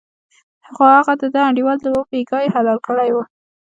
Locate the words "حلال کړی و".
2.55-3.17